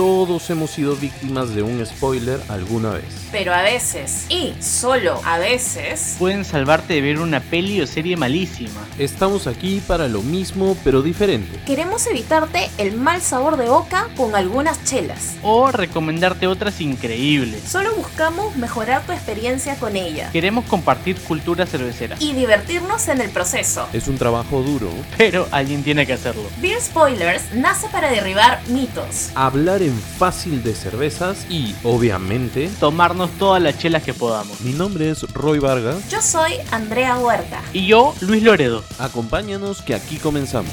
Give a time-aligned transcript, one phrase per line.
[0.00, 3.04] todos hemos sido víctimas de un spoiler alguna vez.
[3.30, 8.16] Pero a veces, y solo a veces, pueden salvarte de ver una peli o serie
[8.16, 8.80] malísima.
[8.98, 11.60] Estamos aquí para lo mismo pero diferente.
[11.66, 15.34] Queremos evitarte el mal sabor de boca con algunas chelas.
[15.42, 17.62] O recomendarte otras increíbles.
[17.68, 20.30] Solo buscamos mejorar tu experiencia con ella.
[20.32, 22.16] Queremos compartir cultura cervecera.
[22.20, 23.86] Y divertirnos en el proceso.
[23.92, 24.88] Es un trabajo duro.
[25.18, 26.44] Pero alguien tiene que hacerlo.
[26.62, 29.28] Beer Spoilers nace para derribar mitos.
[29.34, 34.60] Hablar en fácil de cervezas y, obviamente, tomarnos todas las chelas que podamos.
[34.60, 36.08] Mi nombre es Roy Vargas.
[36.10, 37.62] Yo soy Andrea Huerta.
[37.72, 38.82] Y yo, Luis Loredo.
[38.98, 40.72] Acompáñanos que aquí comenzamos.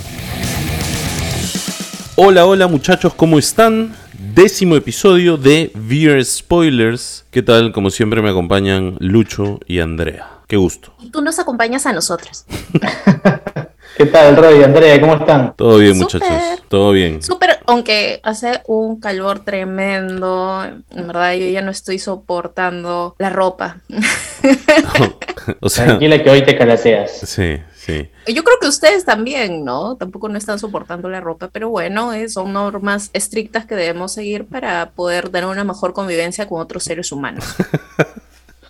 [2.15, 3.95] Hola, hola muchachos, ¿cómo están?
[4.33, 7.25] Décimo episodio de Beer Spoilers.
[7.29, 7.71] ¿Qué tal?
[7.71, 10.39] Como siempre me acompañan Lucho y Andrea.
[10.47, 10.93] Qué gusto.
[10.99, 12.45] Y tú nos acompañas a nosotros.
[13.97, 15.01] ¿Qué tal, Roy, Andrea?
[15.01, 15.55] ¿Cómo están?
[15.55, 16.29] Todo bien, muchachos.
[16.69, 17.23] Todo bien.
[17.23, 20.63] Súper, aunque hace un calor tremendo.
[20.63, 23.77] En verdad, yo ya no estoy soportando la ropa.
[25.61, 27.11] o sea, Tranquila que hoy te calaseas.
[27.11, 28.07] Sí, sí.
[28.27, 29.95] Yo creo que ustedes también, ¿no?
[29.95, 34.45] Tampoco no están soportando la ropa, pero bueno, eh, son normas estrictas que debemos seguir
[34.45, 37.45] para poder tener una mejor convivencia con otros seres humanos.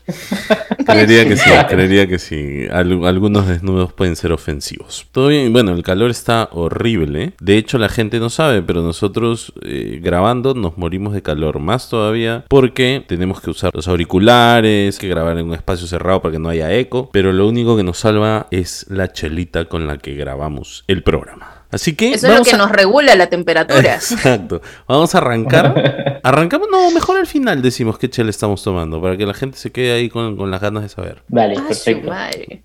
[0.88, 2.67] creería que sí, creería que sí.
[2.71, 5.07] algunos desnudos pueden ser ofensivos.
[5.11, 7.33] Todo bien, bueno, el calor está horrible.
[7.39, 11.59] De hecho, la gente no sabe, pero nosotros eh, grabando nos morimos de calor.
[11.59, 16.33] Más todavía porque tenemos que usar los auriculares, que grabar en un espacio cerrado para
[16.33, 17.09] que no haya eco.
[17.11, 21.56] Pero lo único que nos salva es la chelita con la que grabamos el programa.
[21.71, 22.13] Así que.
[22.13, 23.95] Eso es lo que nos regula la temperatura.
[23.95, 24.61] Exacto.
[24.87, 26.19] Vamos a arrancar.
[26.23, 29.71] Arrancamos, no, mejor al final decimos qué chela estamos tomando, para que la gente se
[29.71, 31.23] quede ahí con, las ganas de saber.
[31.27, 32.11] Vale, ah, perfecto.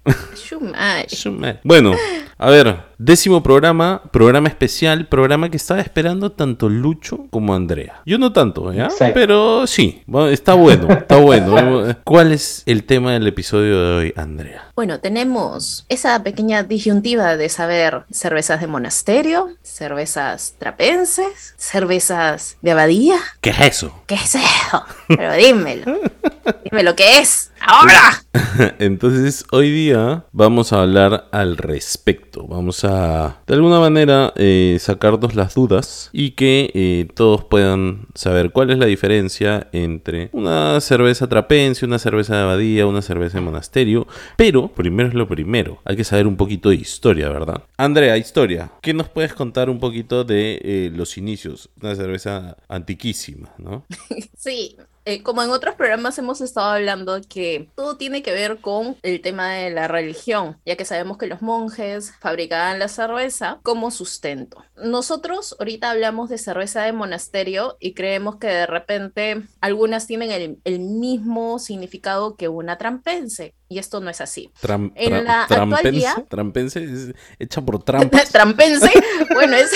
[1.64, 1.92] bueno,
[2.38, 8.00] a ver, décimo programa, programa especial, programa que estaba esperando tanto Lucho como Andrea.
[8.06, 8.88] Yo no tanto, ¿ya?
[9.12, 11.96] Pero sí, está bueno, está bueno.
[12.04, 14.70] ¿Cuál es el tema del episodio de hoy, Andrea?
[14.76, 23.16] Bueno, tenemos esa pequeña disyuntiva de saber cervezas de monasterio, cervezas trapenses, cervezas de abadía.
[23.40, 24.02] ¿Qué es eso?
[24.06, 24.84] ¿Qué es eso?
[25.08, 25.98] Pero dímelo.
[26.64, 27.50] Dime lo que es.
[27.60, 28.22] Ahora.
[28.78, 32.46] Entonces, hoy día vamos a hablar al respecto.
[32.46, 32.91] Vamos a,
[33.46, 38.78] de alguna manera, eh, sacarnos las dudas y que eh, todos puedan saber cuál es
[38.78, 44.06] la diferencia entre una cerveza trapense, una cerveza de abadía, una cerveza de monasterio.
[44.36, 45.80] Pero, primero es lo primero.
[45.84, 47.62] Hay que saber un poquito de historia, ¿verdad?
[47.76, 48.72] Andrea, historia.
[48.80, 51.70] ¿Qué nos puedes contar un poquito de eh, los inicios?
[51.80, 53.84] Una cerveza antiquísima, ¿no?
[54.36, 58.96] Sí, eh, como en otros programas hemos estado hablando que todo tiene que ver con
[59.02, 63.90] el tema de la religión, ya que sabemos que los monjes fabricaban la cerveza como
[63.90, 64.64] sustento.
[64.76, 70.80] Nosotros ahorita hablamos de cerveza de monasterio y creemos que de repente algunas tienen el,
[70.82, 73.54] mismo significado que una trampense.
[73.68, 74.50] Y esto no es así.
[74.94, 78.28] en la trampense, trampense es hecha por trampas.
[78.32, 78.90] trampense,
[79.34, 79.70] bueno, es...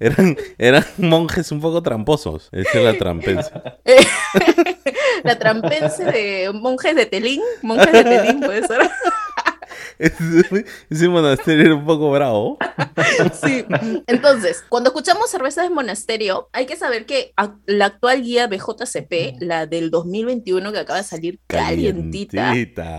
[0.00, 2.48] Eran, eran monjes un poco tramposos.
[2.52, 3.50] Esa es la trampense.
[5.22, 7.40] la trampense de monjes de Telín.
[7.62, 8.90] Monjes de Telín, puede ser.
[10.90, 12.58] Ese monasterio era un poco bravo.
[13.42, 13.64] Sí.
[14.06, 17.32] Entonces, cuando escuchamos cervezas de monasterio, hay que saber que
[17.66, 22.52] la actual guía BJCP, la del 2021 que acaba de salir calientita,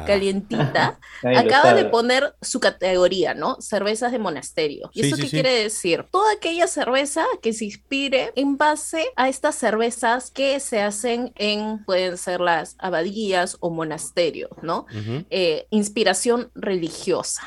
[0.06, 1.00] calientita,
[1.38, 3.58] acaba de poner su categoría, ¿no?
[3.62, 4.90] Cervezas de monasterio.
[4.94, 6.06] ¿Y eso qué quiere decir?
[6.12, 11.84] Toda aquella cerveza que se inspire en base a estas cervezas que se hacen en,
[11.86, 14.86] pueden ser las abadías o monasterios, ¿no?
[15.30, 16.73] Eh, inspiración religiosa.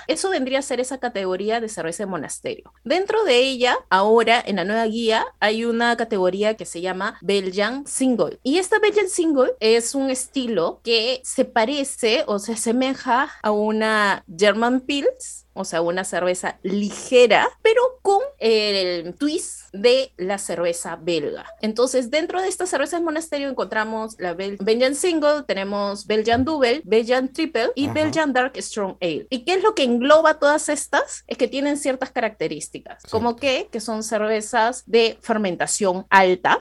[0.06, 2.72] Eso vendría a ser esa categoría de cerveza de monasterio.
[2.84, 7.87] Dentro de ella, ahora en la nueva guía, hay una categoría que se llama Belgian
[7.87, 8.38] Single.
[8.42, 14.25] Y esta Belgian Single es un estilo que se parece o se asemeja a una
[14.37, 21.47] German Pils o sea, una cerveza ligera, pero con el twist de la cerveza belga.
[21.61, 27.70] Entonces, dentro de esta cerveza monasterio encontramos la Belgian Single, tenemos Belgian Double, Belgian Triple
[27.75, 29.26] y Belgian Dark Strong Ale.
[29.31, 31.25] ¿Y qué es lo que engloba todas estas?
[31.26, 36.61] Es que tienen ciertas características, como que, que son cervezas de fermentación alta,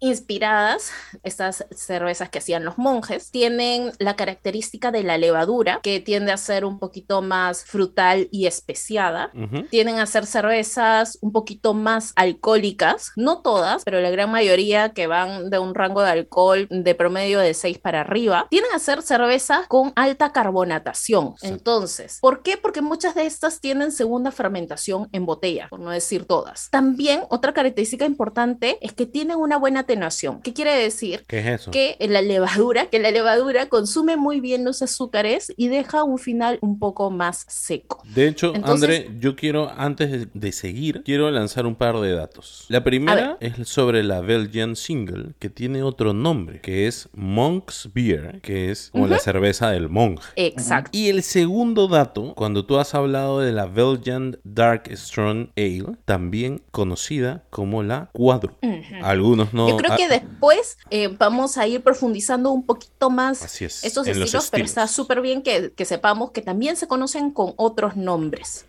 [0.00, 0.90] inspiradas,
[1.22, 6.36] estas cervezas que hacían los monjes, tienen la característica de la levadura, que tiende a
[6.36, 9.30] ser un poquito más frutal y especiada.
[9.70, 15.06] Tienen a ser cervezas un poquito más alcohólicas, no todas, pero la gran mayoría que
[15.06, 18.46] van de un rango de alcohol de promedio de 6 para arriba.
[18.50, 21.34] Tienen a ser cervezas con alta carbonatación.
[21.42, 22.56] Entonces, ¿por qué?
[22.56, 26.70] Porque muchas de estas tienen segunda fermentación en botella, por no decir todas.
[26.70, 30.40] También otra característica importante es que tienen una buena atenuación.
[30.42, 31.24] ¿Qué quiere decir?
[31.26, 31.70] ¿Qué es eso?
[31.70, 36.58] Que la levadura, que la levadura consume muy bien los azúcares y deja un final
[36.62, 38.02] un poco más seco.
[38.16, 42.64] De hecho, André, yo quiero, antes de seguir, quiero lanzar un par de datos.
[42.68, 48.40] La primera es sobre la Belgian Single, que tiene otro nombre, que es Monk's Beer,
[48.40, 50.32] que es como la cerveza del monje.
[50.36, 50.88] Exacto.
[50.94, 56.62] Y el segundo dato, cuando tú has hablado de la Belgian Dark Strong Ale, también
[56.70, 58.56] conocida como la Cuadro.
[59.02, 59.68] Algunos no.
[59.68, 64.18] Yo creo que después eh, vamos a ir profundizando un poquito más es, estos en
[64.18, 64.70] los estilos, pero estilos.
[64.70, 68.05] está súper bien que, que sepamos que también se conocen con otros nombres.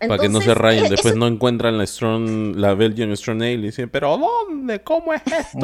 [0.08, 3.42] Para que no se rayen, eh, después eso- no encuentran la Strong, la Belgian Strong
[3.42, 4.82] Ale y dicen, pero ¿dónde?
[4.82, 5.58] ¿Cómo es esto?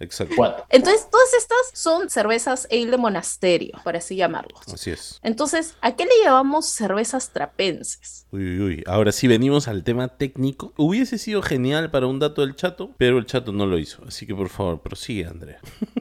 [0.00, 0.34] Exacto.
[0.70, 4.60] Entonces, todas estas son cervezas ale de monasterio, por así llamarlos.
[4.72, 5.20] Así es.
[5.22, 8.26] Entonces, ¿a qué le llamamos cervezas trapenses?
[8.30, 8.84] Uy, uy, uy.
[8.86, 10.72] Ahora sí venimos al tema técnico.
[10.76, 14.02] Hubiese sido genial para un dato del chato, pero el chato no lo hizo.
[14.06, 15.60] Así que por favor, prosigue, Andrea.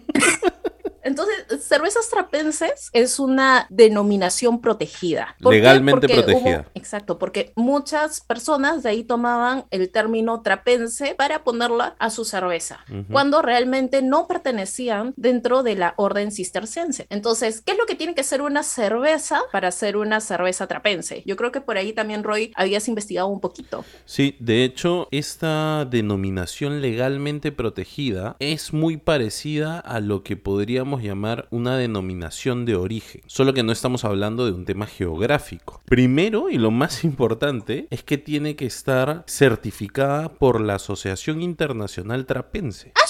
[1.03, 1.35] Entonces,
[1.67, 5.35] cervezas trapenses es una denominación protegida.
[5.41, 5.57] ¿Por qué?
[5.57, 6.59] Legalmente Porque protegida.
[6.72, 12.25] hubo- exacto, porque muchas personas de ahí tomaban el término trapense para ponerla a su
[12.25, 17.07] cerveza, cuando realmente no pertenecían dentro de la orden cisterciense.
[17.09, 21.24] Entonces, ¿qué es lo que tiene que ser una cerveza para ser una cerveza trapense?
[21.25, 23.85] Yo creo que por ahí también, Roy, habías investigado un poquito.
[24.06, 31.47] Sí, de hecho, esta denominación legalmente protegida es muy parecida a lo que podríamos llamar
[31.50, 35.81] una denominación de origen, solo que no estamos hablando de un tema geográfico.
[35.85, 42.25] Primero, y lo más importante, es que tiene que estar certificada por la Asociación Internacional
[42.25, 42.91] Trapense.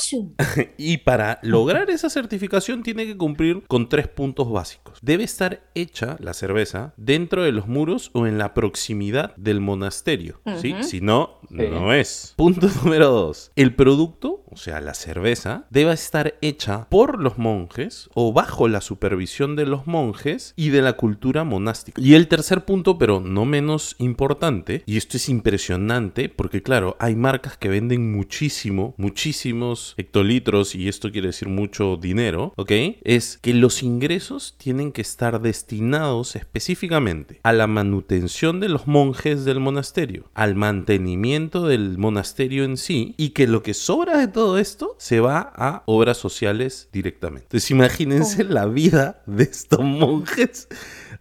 [0.77, 4.99] Y para lograr esa certificación tiene que cumplir con tres puntos básicos.
[5.01, 10.41] Debe estar hecha la cerveza dentro de los muros o en la proximidad del monasterio.
[10.61, 10.75] ¿sí?
[10.81, 11.55] Si no, Sí.
[11.71, 12.33] no es.
[12.35, 13.51] Punto número dos.
[13.55, 18.81] El producto, o sea, la cerveza, debe estar hecha por los monjes o bajo la
[18.81, 22.01] supervisión de los monjes y de la cultura monástica.
[22.01, 27.15] Y el tercer punto, pero no menos importante, y esto es impresionante porque claro, hay
[27.15, 32.71] marcas que venden muchísimo, muchísimos hectolitros y esto quiere decir mucho dinero, ¿ok?
[33.03, 39.45] Es que los ingresos tienen que estar destinados específicamente a la manutención de los monjes
[39.45, 44.57] del monasterio, al mantenimiento del monasterio en sí y que lo que sobra de todo
[44.57, 47.45] esto se va a obras sociales directamente.
[47.45, 50.67] Entonces imagínense la vida de estos monjes.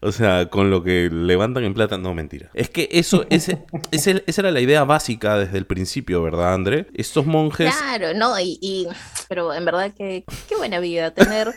[0.02, 2.50] O sea, con lo que levantan en plata, no mentira.
[2.54, 3.58] Es que eso, ese,
[3.92, 6.88] ese- esa era la idea básica desde el principio, ¿verdad, André?
[6.94, 8.88] Estos monjes Claro, no, y, y-
[9.28, 11.54] pero en verdad que qué buena vida tener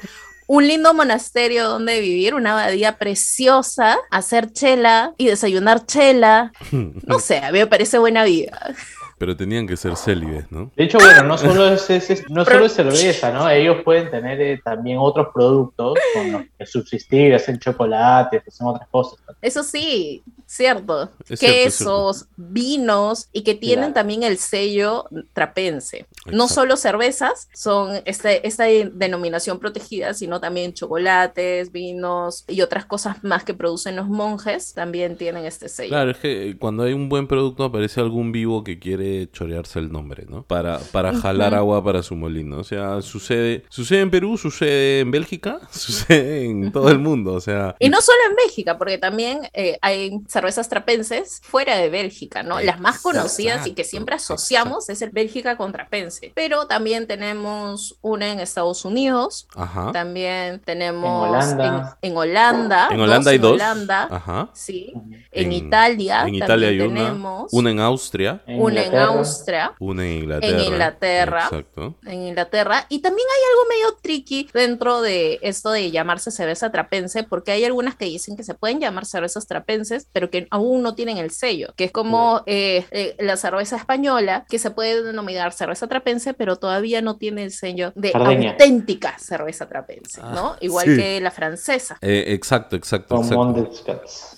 [0.48, 6.52] un lindo monasterio donde vivir, una abadía preciosa, hacer chela y desayunar chela.
[6.72, 8.76] No sé, a mí me parece buena vida.
[9.18, 10.72] Pero tenían que ser célibes, ¿no?
[10.76, 13.50] De hecho, bueno, no solo es, es- es- no solo es cerveza, ¿no?
[13.50, 18.88] Ellos pueden tener eh, también otros productos con los que subsistir, hacen chocolates, hacen otras
[18.90, 19.20] cosas.
[19.42, 21.10] Eso sí, cierto.
[21.30, 23.94] Es cierto, es Quesos, vinos y que tienen Claro.
[23.94, 26.06] también el sello trapense.
[26.26, 26.54] No Exacto.
[26.62, 33.44] solo cervezas son este, esta denominación protegida, sino también chocolates, vinos y otras cosas más
[33.44, 35.90] que producen los monjes también tienen este sello.
[35.90, 39.80] Claro, es que eh, cuando hay un buen producto aparece algún vivo que quiere chorearse
[39.80, 40.44] el nombre, ¿no?
[40.44, 42.58] Para, para jalar agua para su molino.
[42.60, 47.34] O sea, sucede, sucede en Perú, sucede en Bélgica, sucede en todo el mundo.
[47.34, 51.90] O sea, Y no solo en Bélgica, porque también eh, hay cervezas trapenses fuera de
[51.90, 52.60] Bélgica, ¿no?
[52.60, 56.32] Las más Exacto, conocidas y que siempre asociamos es el Bélgica con trapense.
[56.36, 59.92] Pero también tenemos una en Estados Unidos, ajá.
[59.92, 61.98] también tenemos En Holanda.
[62.02, 63.54] en, en Holanda, En Holanda hay en dos.
[63.54, 64.50] Holanda, Ajá.
[64.54, 64.92] sí.
[65.32, 67.06] En- En, Italia, En Italia hay una.
[67.06, 68.42] tenemos Una en Austria.
[68.48, 69.20] una en Inglaterra.
[69.20, 69.74] Austria.
[69.80, 70.64] Una en Inglaterra.
[70.64, 71.44] Inglaterra.
[71.44, 71.96] Exacto.
[72.06, 72.86] en Inglaterra.
[72.90, 77.66] Y también hay algo medio tricky dentro de esto de llamarse cerveza trapense, porque hay
[77.66, 81.32] algunas que dicen que se pueden llamar cervezas trapenses, pero que aún no tienen el
[81.32, 86.34] sello, que es como eh, eh, la cerveza española, que se puede denominar cerveza trapense,
[86.34, 90.52] pero todavía no tiene el sello de auténtica cerveza trapense, ¿no?
[90.52, 90.98] Ah, Igual sí.
[90.98, 91.98] que la francesa.
[92.02, 93.16] Eh, exacto, exacto.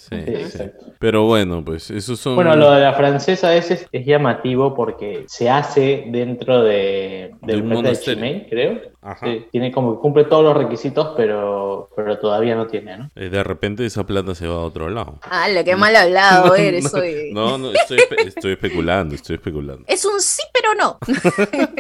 [0.10, 0.42] Sí, Sí, sí.
[0.42, 0.86] exacto.
[1.00, 2.36] Pero bueno, pues esos son.
[2.36, 7.54] Bueno, lo de la francesa es, es, es llamativo porque se hace dentro de, De
[7.54, 8.16] del un planeta de monasterio.
[8.24, 8.82] Chimay, creo.
[9.02, 9.26] Ajá.
[9.26, 13.12] Sí, tiene como que cumple todos los requisitos, pero, pero todavía no tiene, ¿no?
[13.16, 15.20] Eh, De repente esa plata se va a otro lado.
[15.24, 17.32] Ah, lo que mal hablado eres hoy.
[17.34, 19.84] No, no, estoy, espe- estoy especulando, estoy especulando.
[19.88, 20.42] Es un sí,
[20.74, 20.98] pero no.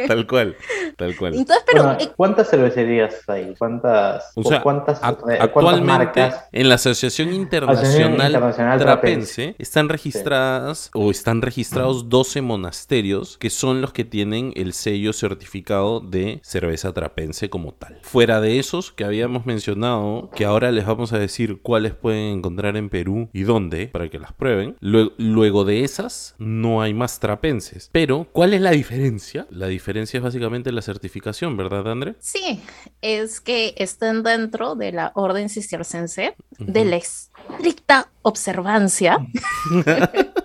[0.07, 0.55] Tal cual,
[0.95, 1.35] tal cual.
[1.35, 3.53] Entonces, pero Bueno, eh, ¿Cuántas cervecerías hay?
[3.57, 5.85] ¿Cuántas, O sea, cuántas, ac- eh, cuántas actualmente
[6.21, 6.45] marcas?
[6.51, 13.81] en la Asociación Internacional, Internacional Trapense están registradas o están registrados 12 monasterios que son
[13.81, 17.99] los que tienen el sello certificado de cerveza trapense como tal.
[18.03, 22.77] Fuera de esos que habíamos mencionado, que ahora les vamos a decir cuáles pueden encontrar
[22.77, 24.75] en Perú y dónde para que las prueben.
[24.81, 27.89] Lue- Luego de esas no hay más trapenses.
[27.91, 29.47] Pero, ¿cuál es la diferencia?
[29.49, 32.15] La diferencia es básicamente la certificación, ¿verdad, André?
[32.19, 32.61] sí,
[33.01, 39.17] es que están dentro de la orden cistercense, de la estricta observancia.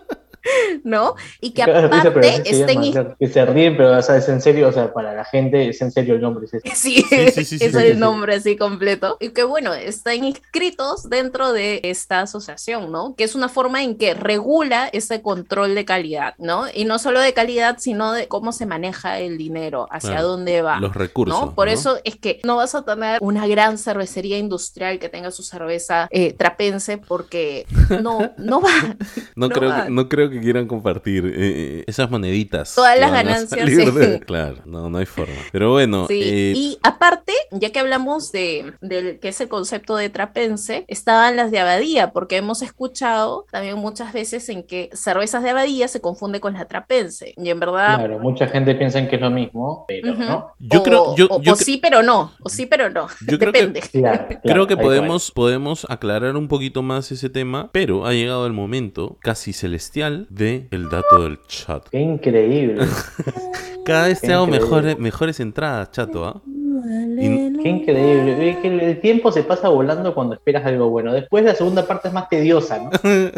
[0.84, 1.14] ¿No?
[1.40, 3.16] Y que aparte se estén llama.
[3.18, 5.80] Que se ríen, pero o sea, es en serio, o sea, para la gente es
[5.82, 6.46] en serio el nombre.
[6.50, 6.78] es.
[6.78, 7.98] Sí, Sí, sí, sí, es sí, el sí.
[7.98, 9.16] nombre así completo.
[9.20, 13.14] Y que bueno, están inscritos dentro de esta asociación, ¿no?
[13.16, 16.64] Que es una forma en que regula ese control de calidad, ¿no?
[16.72, 20.62] Y no solo de calidad, sino de cómo se maneja el dinero, hacia Claro, dónde
[20.62, 20.80] va.
[20.80, 21.38] Los recursos.
[21.40, 21.54] ¿no?
[21.54, 21.72] Por ¿no?
[21.72, 26.08] eso es que no vas a tener una gran cervecería industrial que tenga su cerveza
[26.10, 27.66] eh, trapense porque
[28.02, 28.70] no, no va.
[29.36, 29.84] No, No creo va.
[29.84, 32.74] que, no creo que quieran compartir eh, esas moneditas.
[32.74, 33.98] Todas que las ganancias, salir sí.
[33.98, 35.34] de- Claro, no, no hay forma.
[35.52, 39.96] Pero bueno, Sí, eh, y aparte, ya que hablamos de, del que es el concepto
[39.96, 45.42] de trapense, estaban las de abadía, porque hemos escuchado también muchas veces en que cervezas
[45.42, 47.98] de abadía se confunde con la trapense, y en verdad...
[47.98, 50.52] Claro, mucha gente piensa en que es lo mismo, pero no.
[50.58, 53.06] yo o, creo, yo, o- yo o cre- sí, pero no, o sí, pero no,
[53.26, 53.80] Yo creo que- depende.
[53.92, 58.46] Claro, claro, creo que podemos, podemos aclarar un poquito más ese tema, pero ha llegado
[58.46, 61.88] el momento casi celestial de el dato del chat.
[61.90, 62.86] Qué increíble,
[63.84, 66.40] Cada vez te hago mejores, mejores entradas, chato, ¿ah?
[66.46, 68.58] Y- qué increíble.
[68.62, 71.12] El tiempo se pasa volando cuando esperas algo bueno.
[71.12, 72.90] Después la segunda parte es más tediosa, ¿no?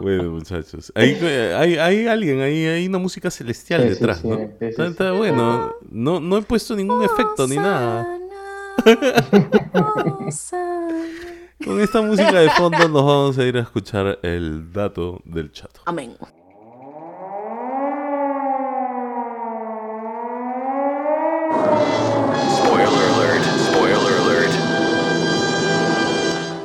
[0.00, 0.92] Bueno, muchachos.
[0.96, 4.36] Hay, hay, hay alguien, hay, hay una música celestial Sí, detrás, sí, ¿no?
[4.36, 4.90] sí, sí, está, sí.
[4.90, 5.72] está bueno.
[5.90, 8.08] No, no he puesto ningún efecto ni nada.
[11.64, 15.80] Con esta música de fondo nos vamos a ir a escuchar el dato del chato.
[15.86, 16.16] Amén.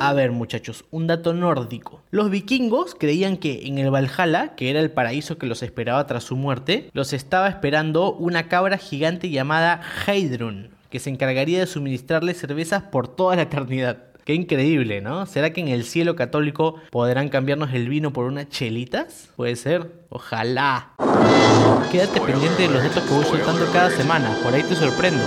[0.00, 2.00] A ver, muchachos, un dato nórdico.
[2.10, 6.24] Los vikingos creían que en el Valhalla, que era el paraíso que los esperaba tras
[6.24, 12.38] su muerte, los estaba esperando una cabra gigante llamada Heidrun, que se encargaría de suministrarles
[12.38, 14.07] cervezas por toda la eternidad.
[14.28, 15.24] Qué increíble, ¿no?
[15.24, 19.30] ¿Será que en el cielo católico podrán cambiarnos el vino por unas chelitas?
[19.36, 19.90] Puede ser.
[20.10, 20.90] Ojalá.
[21.90, 25.24] Quédate pendiente de los datos que voy soltando cada semana, por ahí te sorprendo.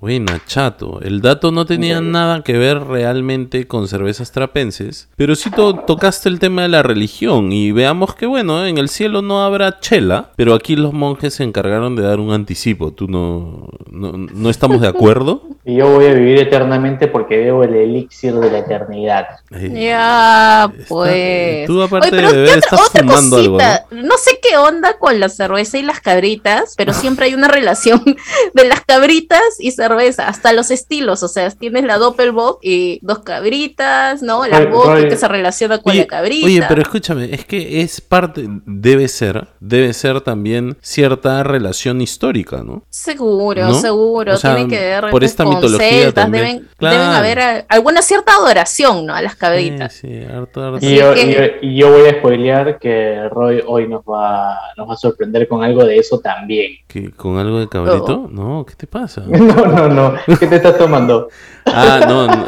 [0.00, 1.00] Buena, chato.
[1.02, 6.30] El dato no tenía nada que ver realmente con cervezas trapenses, pero sí to- tocaste
[6.30, 10.30] el tema de la religión y veamos que bueno, en el cielo no habrá chela,
[10.36, 12.92] pero aquí los monjes se encargaron de dar un anticipo.
[12.94, 15.42] ¿Tú no, no, no estamos de acuerdo?
[15.68, 19.26] Y yo voy a vivir eternamente porque veo el elixir de la eternidad.
[19.50, 21.66] Ya, Está- pues.
[21.66, 23.86] tú, aparte Oye, pero de beber, ¿qué otra- estás otra fumando algo, cosita?
[23.90, 24.16] ¿no?
[24.16, 28.00] sé qué onda con la cerveza y las cabritas, pero siempre hay una relación
[28.54, 33.20] de las cabritas y cerveza, hasta los estilos, o sea, tienes la Doppelbock y dos
[33.20, 34.46] cabritas, ¿no?
[34.46, 36.46] La Roy- que se relaciona con Oye, la cabrita.
[36.46, 42.62] oye, pero escúchame, es que es parte, debe ser, debe ser también cierta relación histórica,
[42.64, 42.84] ¿no?
[42.90, 43.74] Seguro, ¿No?
[43.74, 46.44] seguro, O sea, tiene que ver por esta con mitología celtas, también.
[46.44, 46.96] deben, Claro.
[46.98, 49.14] deben haber a- alguna cierta adoración, ¿no?
[49.14, 49.92] A las cabritas.
[49.94, 50.78] Sí, sí, harto, harto.
[50.86, 54.58] Y yo, que- y yo- y yo voy a spoilear que Roy hoy nos va,
[54.76, 56.72] nos va a sorprender con algo de eso también.
[56.86, 58.24] ¿Qué, ¿Con algo de cabrito?
[58.24, 58.28] Oh.
[58.30, 59.22] No, ¿qué te pasa?
[59.28, 60.14] No, no, no.
[60.38, 61.28] ¿Qué te estás tomando?
[61.66, 62.26] Ah, no.
[62.26, 62.46] no.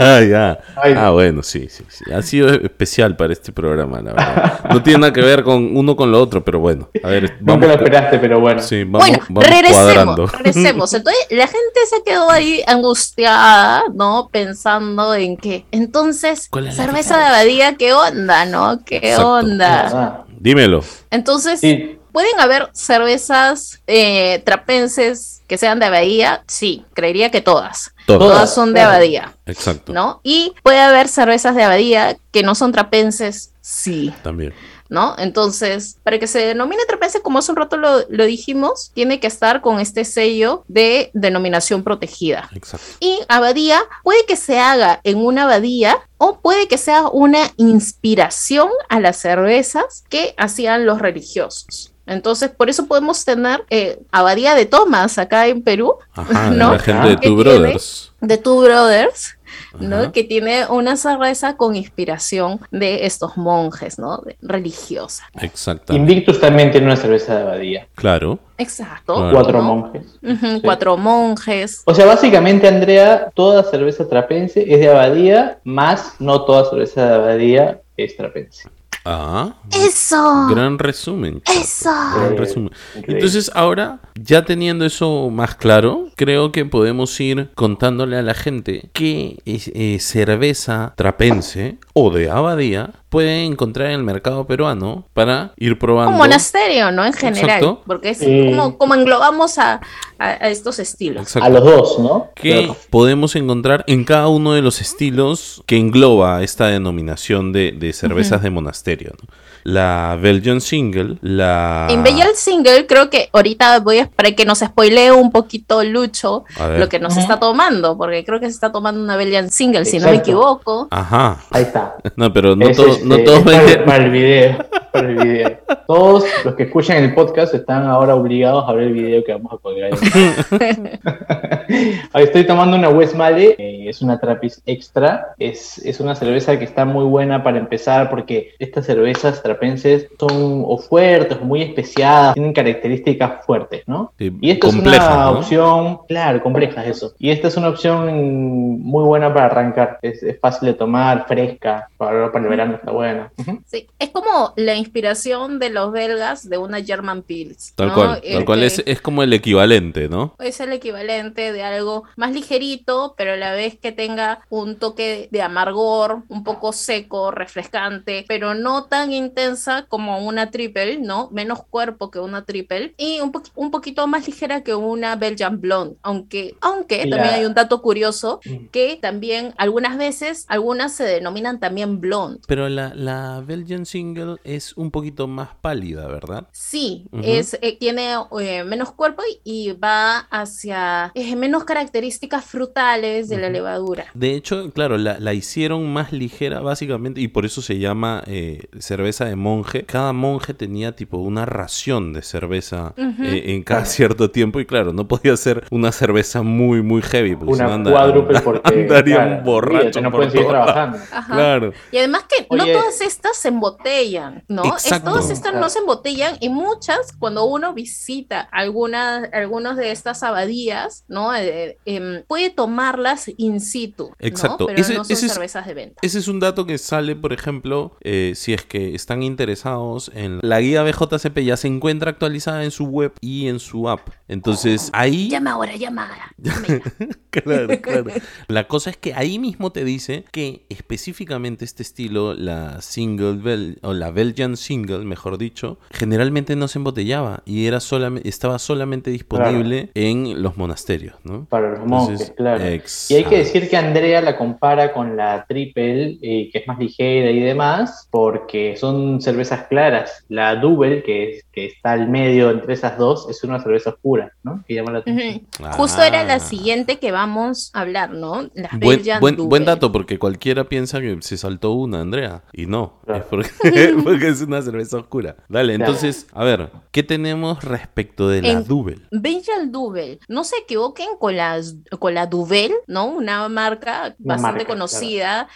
[0.02, 0.58] Ah, ya.
[0.76, 0.94] Ay.
[0.96, 2.10] Ah, bueno, sí, sí, sí.
[2.10, 4.60] Ha sido especial para este programa, la verdad.
[4.70, 6.88] No tiene nada que ver con uno con lo otro, pero bueno.
[7.02, 7.66] A ver, Nunca vamos.
[7.68, 8.62] lo esperaste, pero bueno.
[8.62, 10.26] Sí, vamos, bueno, vamos regresemos, cuadrando.
[10.26, 10.94] regresemos.
[10.94, 14.28] Entonces, la gente se quedó ahí angustiada, ¿no?
[14.32, 18.82] Pensando en que, entonces, ¿Cuál es la cerveza de abadía, ¿qué onda, no?
[18.84, 19.28] ¿Qué Exacto.
[19.32, 19.88] onda?
[19.92, 20.82] Ah, Dímelo.
[21.10, 26.44] Entonces, sí, ¿pueden haber cervezas eh, trapenses que sean de abadía?
[26.46, 27.92] Sí, creería que todas.
[28.06, 29.36] Todas, son de abadía.
[29.46, 29.92] Exacto.
[29.92, 30.20] ¿No?
[30.22, 34.12] Y puede haber cervezas de abadía que no son trapenses, sí.
[34.22, 34.52] También.
[34.90, 35.14] ¿no?
[35.18, 39.28] Entonces, para que se denomine trapense, como hace un rato lo, lo, dijimos, tiene que
[39.28, 42.50] estar con este sello de denominación protegida.
[42.52, 42.86] Exacto.
[42.98, 48.68] Y abadía puede que se haga en una abadía o puede que sea una inspiración
[48.88, 51.92] a las cervezas que hacían los religiosos.
[52.10, 55.94] Entonces, por eso podemos tener eh, abadía de Thomas acá en Perú.
[56.12, 56.72] Ajá, ¿no?
[56.72, 58.12] la gente de Two Brothers.
[58.20, 59.36] De Two Brothers.
[59.78, 60.10] ¿no?
[60.10, 64.22] Que tiene una cerveza con inspiración de estos monjes, ¿no?
[64.42, 65.24] religiosa.
[65.40, 65.94] Exacto.
[65.94, 67.86] Invictus también tiene una cerveza de abadía.
[67.94, 68.40] Claro.
[68.58, 69.30] Exacto.
[69.32, 70.18] Cuatro monjes.
[70.62, 71.82] Cuatro monjes.
[71.84, 77.14] O sea, básicamente, Andrea, toda cerveza trapense es de abadía, más no toda cerveza de
[77.14, 78.68] abadía es trapense.
[79.04, 79.54] Ah.
[79.72, 80.48] Eso.
[80.50, 81.42] Gran resumen.
[81.46, 81.90] Eso.
[82.16, 82.70] Gran resumen.
[82.94, 88.90] Entonces, ahora, ya teniendo eso más claro, creo que podemos ir contándole a la gente
[88.92, 95.78] qué eh, cerveza trapense o de abadía puede encontrar en el mercado peruano para ir
[95.78, 96.12] probando.
[96.12, 97.04] Un monasterio, ¿no?
[97.04, 97.78] En general.
[97.86, 99.80] Porque es como, como, englobamos a,
[100.20, 101.22] a, estos estilos.
[101.22, 101.46] Exacto.
[101.46, 102.30] A los dos, ¿no?
[102.34, 107.92] Que podemos encontrar en cada uno de los estilos que engloba esta denominación de, de
[107.92, 109.12] cervezas de monasterio.
[109.20, 109.28] ¿no?
[109.64, 111.86] la Belgian Single, la...
[111.90, 116.44] En Belgian Single creo que ahorita voy a para que nos spoilee un poquito Lucho
[116.78, 119.98] lo que nos está tomando, porque creo que se está tomando una Belgian Single, si
[119.98, 120.88] no me equivoco.
[120.90, 121.38] Ajá.
[121.50, 121.96] Ahí está.
[122.16, 125.58] No, pero no, todo, no este, todos para, para, el video, para el video.
[125.86, 129.52] Todos los que escuchan el podcast están ahora obligados a ver el video que vamos
[129.52, 129.90] a colgar.
[132.12, 136.64] Ahí estoy tomando una Westmalle, eh, es una Trappist Extra, es, es una cerveza que
[136.64, 142.52] está muy buena para empezar porque estas cervezas trapenses son o fuertes muy especiadas, tienen
[142.52, 144.12] características fuertes, ¿no?
[144.18, 145.38] Sí, y esta complejas, es una ¿no?
[145.38, 147.14] opción, claro, complejas eso.
[147.18, 151.88] Y esta es una opción muy buena para arrancar, es, es fácil de tomar, fresca,
[151.96, 153.30] para, para el verano está buena.
[153.38, 153.60] Ujú.
[153.66, 157.72] Sí, es como la inspiración de los belgas de una German Pils.
[157.74, 157.94] Tal ¿no?
[157.94, 160.34] cual, tal cual es, Este, es como el equivalente, ¿no?
[160.38, 165.28] es el equivalente de algo más ligerito, pero a la vez que tenga un toque
[165.30, 171.28] de amargor, un poco seco, refrescante, pero no tan intensa como una triple, ¿no?
[171.32, 175.60] Menos cuerpo que una triple y un, po- un poquito más ligera que una Belgian
[175.60, 178.66] Blonde, aunque, aunque Y también la- hay un dato curioso Mm.
[178.70, 182.40] que también algunas veces, algunas se denominan también blonde.
[182.46, 186.48] Pero la, la Belgian Single es un poquito más pálida, ¿verdad?
[186.52, 187.22] Sí, Ujú.
[187.24, 189.89] es, eh, tiene eh, menos cuerpo y, y va
[190.30, 193.52] hacia eh, menos características frutales de la Ujú.
[193.52, 194.06] levadura.
[194.14, 198.68] De hecho, claro, la, la hicieron más ligera básicamente y por eso se llama eh,
[198.78, 199.84] cerveza de monje.
[199.84, 203.22] Cada monje tenía tipo una ración de cerveza Ujú.
[203.24, 207.36] eh, en cada cierto tiempo y claro, no podía ser una cerveza muy, muy heavy.
[207.36, 210.00] No Una anda- cuádruple porque andaría claro, un borracho.
[210.00, 210.98] no por pueden seguir trabajando.
[211.12, 211.34] Ajá.
[211.34, 211.72] Claro.
[211.92, 212.72] Y además que no Oye.
[212.74, 214.62] todas estas se embotellan, ¿no?
[214.76, 215.10] Es- Exacto.
[215.10, 215.70] todas estas no Claro.
[215.70, 221.34] se embotellan y muchas, cuando uno visita algunas, algunas de estas abadías, ¿no?
[221.34, 224.14] Eh, em, puede tomarlas in situ, ¿no?
[224.18, 224.66] Exacto.
[224.66, 225.98] Pero Ese- no son ese es- cervezas de venta.
[226.02, 230.38] Ese es un dato que sale, por ejemplo, eh, si es que están interesados en
[230.42, 234.10] la guía BJCP, ya se encuentra actualizada en su web y en su app.
[234.28, 235.28] Entonces, ahí...
[235.28, 236.34] Llama ahora, llama ahora.
[237.30, 238.10] Claro, claro.
[238.48, 243.78] La cosa es que ahí mismo te dice que específicamente este estilo, la single bel
[243.82, 249.10] o la Belgian single, mejor dicho, generalmente no se embotellaba y era solamente estaba solamente
[249.12, 249.59] disponible
[249.94, 251.44] en los monasterios, ¿no?
[251.46, 252.64] Para los monjes, Entonces, claro.
[253.08, 256.78] Y hay que decir que Andrea la compara con la triple, eh, que es más
[256.78, 260.24] ligera y demás, porque son cervezas claras.
[260.28, 264.32] La double, que, es, que está al medio entre esas dos, es una cerveza oscura,
[264.42, 264.62] ¿no?
[264.66, 265.42] Que llama la atención.
[265.72, 266.40] Justo era la Ah.
[266.40, 268.48] siguiente que vamos a hablar, ¿no?
[268.54, 272.42] Las Buen, buen, buen dato, porque cualquiera piensa que se saltó una, Andrea.
[272.52, 273.20] Y no, Claro.
[273.20, 273.50] es porque,
[274.04, 275.36] porque es una cerveza oscura.
[275.48, 275.90] Dale, Claro.
[275.92, 278.98] entonces, a ver, ¿qué tenemos respecto de la En- Double?
[279.10, 280.18] Belgian Double.
[280.28, 283.06] No se equivoquen con, las, con la Duvel, ¿no?
[283.06, 285.48] Una marca Una bastante marca, conocida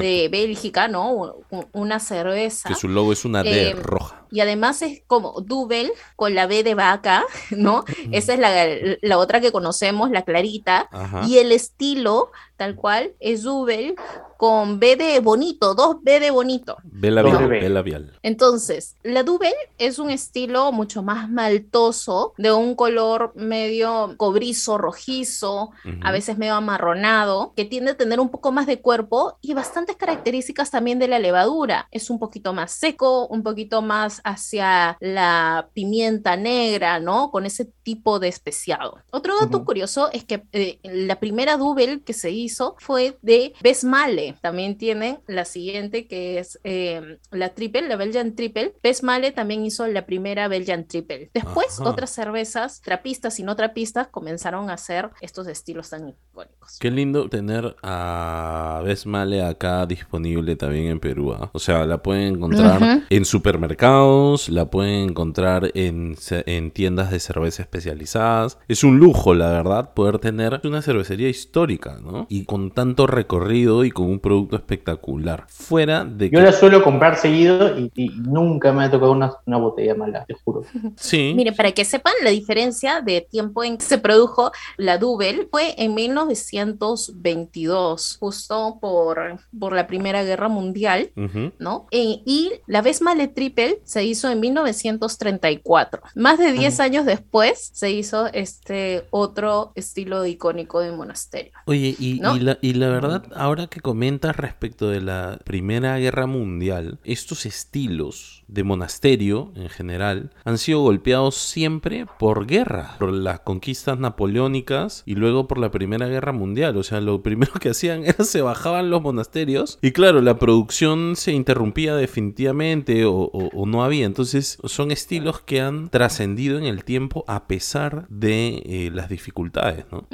[0.00, 1.36] de Bélgica, ¿no?
[1.72, 2.68] Una cerveza.
[2.68, 4.26] Que su logo es una D Eh, roja.
[4.30, 7.84] Y además es como Double con la B de vaca, ¿no?
[8.12, 10.88] Esa es la, la otra que conocemos, la clarita.
[10.92, 11.22] Ajá.
[11.26, 13.94] Y el estilo, tal cual, es Double
[14.36, 16.76] con B de bonito, dos B de bonito.
[16.84, 17.68] Ve labial, B.
[17.68, 18.18] labial.
[18.22, 25.70] Entonces, la Double es un estilo mucho más maltoso, de un color medio cobrizo, rojizo,
[26.02, 29.96] a veces medio amarronado, que tiende a tener un poco más de cuerpo y bastantes
[29.96, 31.88] características también de la levadura.
[31.90, 37.30] Es un poquito más seco, un poquito más hacia la pimienta negra, ¿no?
[37.30, 38.98] Con ese tipo de especiado.
[39.10, 42.47] Otro dato curioso es que eh, la primera double que se hizo
[42.78, 44.36] fue de Besmale.
[44.40, 48.74] También tienen la siguiente que es eh, la triple, la Belgian Triple.
[48.82, 51.30] Besmale también hizo la primera Belgian Triple.
[51.34, 56.78] Después, otras cervezas, trapistas y no trapistas, comenzaron a hacer estos estilos tan icónicos.
[56.78, 61.32] Qué lindo tener a Besmale acá disponible también en Perú.
[61.32, 61.50] ¿ah?
[61.52, 67.62] O sea, la pueden encontrar en supermercados, la pueden encontrar en, en tiendas de cerveza
[67.62, 68.58] especializadas.
[68.68, 72.26] Es un lujo, la verdad, poder tener una cervecería histórica, ¿no?
[72.28, 75.44] Y con tanto recorrido y con un producto espectacular.
[75.48, 79.94] Fuera de Yo la suelo comprar seguido y, nunca me ha tocado una, una, botella
[79.94, 80.62] mala, te juro.
[80.96, 81.32] Sí.
[81.36, 85.74] Mire, para que sepan la diferencia de tiempo en que se produjo la Double, fue
[85.78, 91.12] en 1922, justo por, por la Primera Guerra Mundial,
[91.58, 91.86] ¿no?
[91.90, 96.02] E, y la Besmale Triple se hizo en 1934.
[96.14, 101.52] Más de 10 años después se hizo este otro estilo icónico de monasterio.
[101.66, 106.98] Oye, y, la, y la verdad, ahora que comentas respecto de la Primera Guerra Mundial,
[107.04, 113.98] estos estilos de monasterio en general han sido golpeados siempre por guerra, por las conquistas
[113.98, 116.76] napoleónicas y luego por la Primera Guerra Mundial.
[116.76, 121.14] O sea, lo primero que hacían era se bajaban los monasterios y claro, la producción
[121.16, 123.30] se interrumpía definitivamente o,
[123.66, 124.06] no había.
[124.06, 129.84] Entonces son estilos que han trascendido en el tiempo a pesar de eh, las dificultades,
[129.92, 130.06] ¿no?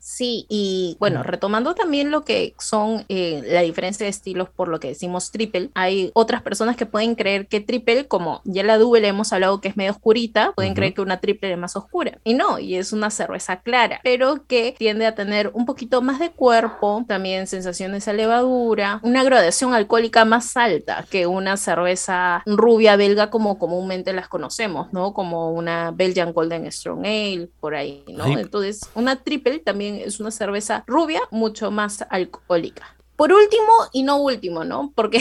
[0.00, 4.80] Sí, y bueno, retomando también lo que son eh, la diferencia de estilos por lo
[4.80, 9.06] que decimos triple, hay otras personas que pueden creer que triple, como ya la double
[9.06, 12.18] hemos hablado que es medio oscurita, pueden creer que una triple es más oscura.
[12.24, 16.18] Y no, y es una cerveza clara, pero que tiende a tener un poquito más
[16.18, 22.96] de cuerpo, también sensaciones a levadura, una gradación alcohólica más alta que una cerveza rubia
[22.96, 25.12] belga como comúnmente las conocemos, ¿no?
[25.12, 28.26] Como una Belgian Golden Strong Ale, por ahí, ¿no?
[28.38, 32.96] Entonces, una triple también es una cerveza rubia mucho más alcohólica.
[33.16, 34.92] Por último, y no último, ¿no?
[34.94, 35.20] Porque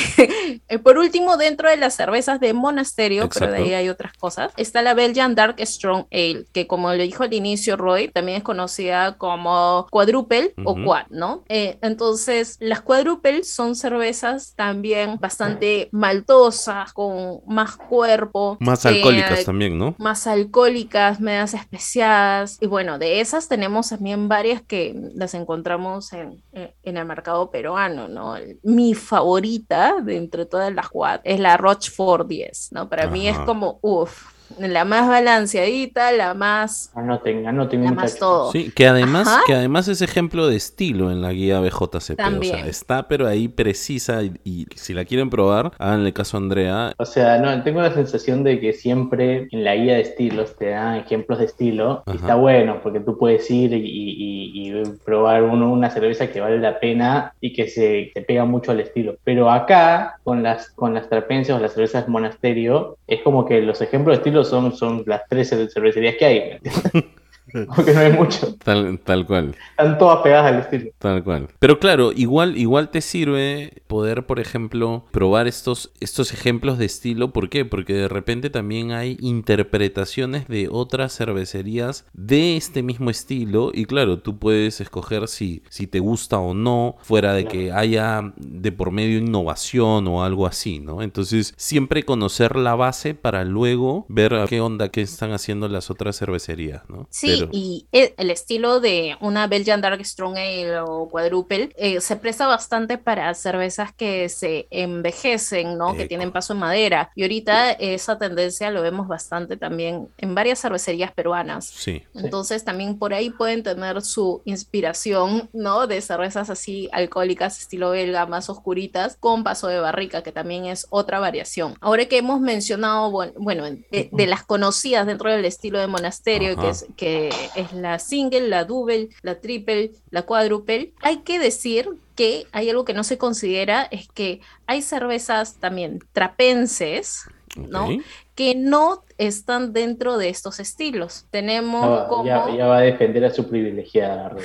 [0.68, 4.52] eh, por último, dentro de las cervezas de monasterio, pero de ahí hay otras cosas,
[4.58, 8.44] está la Belgian Dark Strong Ale, que como le dijo al inicio Roy, también es
[8.44, 11.44] conocida como quadruple o quad, ¿no?
[11.50, 18.58] Eh, entonces, las quadruple son cervezas también bastante maltosas, con más cuerpo.
[18.60, 19.96] Más alcohólicas también, ¿no?
[20.00, 22.58] Más alcohólicas, medias especiadas.
[22.60, 27.83] Y bueno, de esas tenemos también varias que las encontramos en, en el mercado peruano
[27.90, 28.36] ¿no?
[28.64, 32.90] Mi favorita de entre todas las cuatro es la Rochefort 10, ¿no?
[32.90, 36.92] Para mí es como, uff, la más balanceadita, la más.
[36.96, 38.52] Anoten, anoten la más todo.
[38.52, 42.20] Sí, que además, que además es ejemplo de estilo en la guía BJCP.
[42.20, 46.94] O sea, está pero ahí precisa y, si la quieren probar, háganle caso a Andrea.
[46.98, 50.70] O sea, no, tengo la sensación de que siempre en la guía de estilos te
[50.70, 52.04] dan ejemplos de estilo.
[52.08, 54.74] Y está bueno, porque tú puedes ir y,
[55.06, 58.80] probar uno, una cerveza que vale la pena y que se te pega mucho al
[58.80, 59.16] estilo.
[59.24, 63.82] Pero acá, con las, con las trapenses o las cervezas monasterio, es como que los
[63.82, 66.60] ejemplos de estilo son, son las tres cervecerías que hay.
[67.76, 68.56] Porque no hay mucho.
[68.64, 69.56] Tal, tal cual.
[69.72, 70.92] Están todas pegadas al estilo.
[70.98, 71.48] Tal cual.
[71.60, 77.32] Pero claro, igual, igual te sirve poder, por ejemplo, probar estos, estos ejemplos de estilo.
[77.32, 77.66] ¿Por qué?
[77.66, 83.72] Porque de repente también hay interpretaciones de otras cervecerías de este mismo estilo.
[83.74, 88.34] Y claro, tú puedes escoger si, si te gusta o no, fuera de que haya
[88.38, 91.02] de por medio innovación o algo así, ¿no?
[91.02, 96.18] Entonces, siempre conocer la base para luego ver qué onda que están haciendo las otras
[96.18, 97.08] cervecerías, ¿no?
[97.10, 102.48] Sí, y el estilo de una Belgian Dark Strong Ale o Quadruple eh, se presta
[102.48, 105.96] bastante para cervezas que se envejecen, ¿no?
[105.96, 107.12] Que tienen paso en madera.
[107.16, 111.66] Y ahorita esa tendencia lo vemos bastante también en varias cervecerías peruanas.
[111.66, 112.04] Sí.
[112.16, 115.88] Entonces también por ahí pueden tener su inspiración, ¿no?
[115.88, 120.88] De cervezas así alcohólicas, estilo belga, más oscuritas, con paso de barrica, que también es
[120.90, 121.76] otra variación.
[121.82, 126.86] Ahora que hemos mencionado, bueno, de, las conocidas dentro del estilo de monasterio, que es
[126.96, 130.94] que es la single, la double, la triple, la quadruple.
[131.02, 136.00] Hay que decir que hay algo que no se considera, es que hay cervezas también
[136.14, 137.88] trapenses, ¿no?
[138.36, 141.26] Que no están dentro de estos estilos.
[141.30, 142.26] Tenemos como...
[142.26, 144.36] Ya, va a defender a su privilegiada.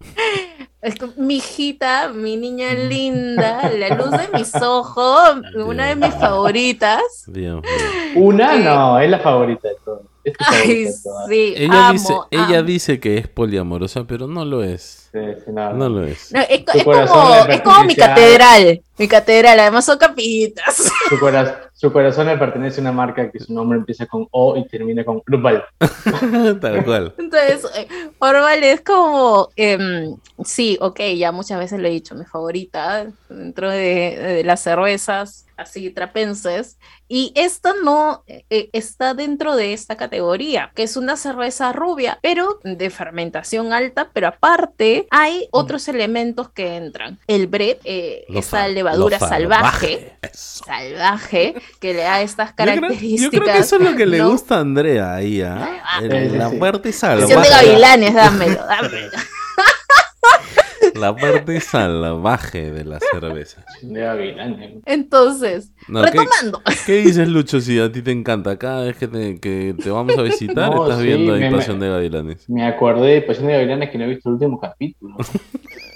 [1.16, 7.26] mi hijita, mi niña linda, la luz de mis ojos, una de mis favoritas.
[8.14, 10.02] Una no, es la favorita de todos.
[10.38, 10.88] Ay,
[11.28, 15.10] sí, ella, dice, ella dice que es poliamorosa, pero no lo es.
[15.46, 15.88] no.
[15.88, 16.32] lo es.
[16.32, 16.64] es,
[17.62, 18.82] como, mi catedral.
[18.98, 20.90] Mi catedral, además son capitas.
[21.78, 25.04] Su, corazón le pertenece a una marca que su nombre empieza con O y termina
[25.04, 25.64] con Orval.
[26.60, 27.14] Tal cual.
[27.18, 27.88] Entonces, eh,
[28.18, 29.48] Orval es como.
[29.56, 35.48] Em, sí, ok, ya muchas veces lo he dicho, mi favorita dentro de las cervezas
[35.58, 41.72] así trapenses, y esta no eh, está dentro de esta categoría, que es una cerveza
[41.72, 47.18] rubia, pero de fermentación alta, pero aparte hay otros elementos que entran.
[47.26, 53.20] El bread, eh, esa levadura salvaje, salvaje, que le da estas características.
[53.20, 55.80] Yo creo, que eso es lo que le gusta a Andrea ahí, ¿ah?
[56.00, 57.34] la muerte salvaje.
[57.34, 59.10] de gavilanes, dámelo, dámelo.
[60.94, 63.64] La parte salvaje de la cerveza.
[64.84, 66.62] Entonces, retomando.
[66.86, 68.58] ¿qué, dices, Lucho, si a ti te encanta?
[68.58, 72.48] Cada vez que te, que te vamos a visitar, estás viendo ahí Pasión de Gavilanes.
[72.48, 75.16] Me acordé de Pasión de Gavilanes que no he visto el último capítulo.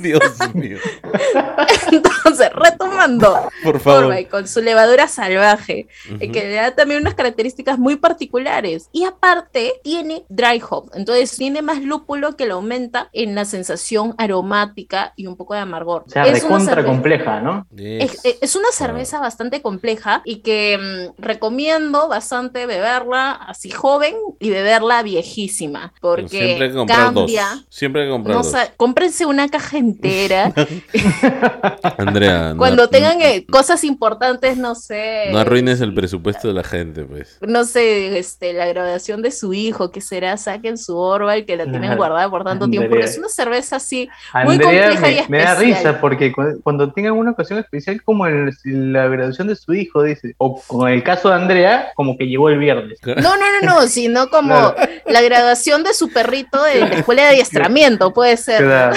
[0.00, 0.20] Dios
[0.54, 0.78] mío.
[1.92, 3.50] Entonces, retomando.
[3.62, 4.14] Por favor.
[4.28, 5.88] con su levadura salvaje,
[6.20, 8.88] eh, que le da también unas características muy particulares.
[8.92, 10.90] Y aparte, tiene dry hop.
[10.94, 15.60] Entonces, tiene más lúpulo que le aumenta en la sensación aromática y un poco de
[15.60, 16.04] amargor.
[16.06, 17.66] O sea, es contra compleja, ¿no?
[17.76, 25.02] Es, una cerveza bastante compleja y que mm, recomiendo bastante beberla así joven y beberla
[25.02, 25.92] viejísima.
[26.00, 27.64] Porque cambia.
[27.68, 28.54] Siempre hay que comprar dos.
[28.76, 30.52] Cómprense una entera.
[31.98, 32.54] Andrea.
[32.56, 35.28] Cuando tengan eh, cosas importantes, no sé.
[35.32, 37.38] No arruines el presupuesto de la gente, pues.
[37.40, 41.64] No sé, este, la graduación de su hijo, que será, saquen su Orval, que la
[41.64, 42.90] tienen guardada por tanto tiempo.
[42.90, 44.08] Porque es una cerveza así,
[44.44, 45.26] muy compleja me, y especial.
[45.28, 50.02] Me da risa, porque cuando tengan una ocasión especial, como la graduación de su hijo,
[50.02, 52.98] dice, o con el caso de Andrea, como que llegó el viernes.
[53.20, 54.74] No, no, no, no, sino como
[55.06, 58.62] la graduación de su perrito en la escuela de adiestramiento, puede ser.
[58.62, 58.96] Claro,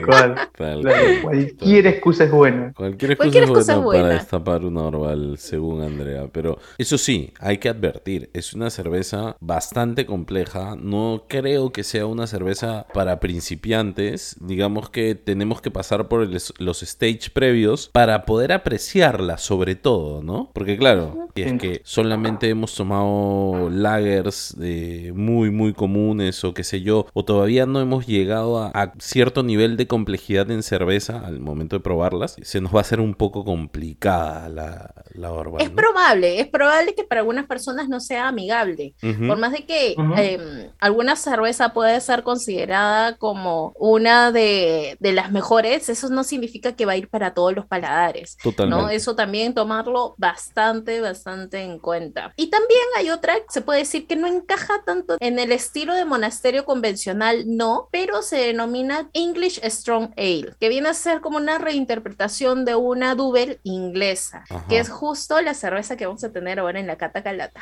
[1.22, 2.72] Cualquier excusa es buena.
[2.74, 6.28] Cualquier excusa, es, buena para destapar una Orval, según Andrea.
[6.32, 10.76] Pero eso sí, hay que advertir, es una cerveza bastante compleja.
[10.76, 14.36] No creo que sea una cerveza para principiantes.
[14.40, 16.26] Digamos que tenemos que pasar por
[16.58, 20.50] los stage previos para poder apreciarla, sobre todo, ¿no?
[20.52, 26.82] Porque claro, es que solamente hemos tomado lagers de muy, muy comunes o qué sé
[26.82, 31.76] yo, o todavía no hemos llegado a cierto nivel de complejidad en cerveza al momento
[31.76, 35.60] de probarlas, se nos va a hacer un poco complicada la, la orba.
[35.60, 38.94] Es probable, es probable que para algunas personas no sea amigable.
[39.00, 45.30] Por más de que em, alguna cerveza puede ser considerada como una de, de, las
[45.32, 48.36] mejores, eso no significa que va a ir para todos los paladares.
[48.68, 48.90] ¿no?
[48.90, 52.32] Eso también tomarlo bastante, bastante en cuenta.
[52.36, 56.04] Y también hay otra, se puede decir que no encaja tanto en el estilo de
[56.04, 61.58] monasterio convencional, no, pero se denomina English Strong Ale, que viene a ser como una
[61.58, 66.80] reinterpretación de una Duvel inglesa, que es justo la cerveza que vamos a tener ahora
[66.80, 67.60] en la Cata Calata.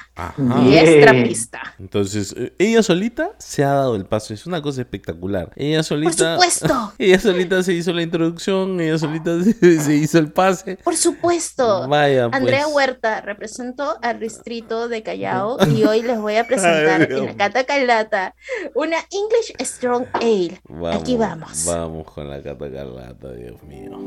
[0.65, 1.75] Y es trapista.
[1.79, 5.51] Entonces, eh, ella solita se ha dado el paso, es una cosa espectacular.
[5.57, 6.37] Ella solita.
[6.37, 6.93] Por supuesto.
[6.99, 10.77] Ella solita se hizo la introducción, ella solita se, hizo el pase.
[10.77, 11.89] Por supuesto.
[11.89, 12.29] Vaya.
[12.29, 12.41] Pues.
[12.41, 17.37] Andrea Huerta representó al distrito de Callao y hoy les voy a presentar en la
[17.37, 18.35] Cata Calata
[18.75, 20.61] una English Strong Ale.
[20.93, 21.65] Aquí vamos.
[21.67, 23.99] Vamos con la Cata Calata, Dios mío.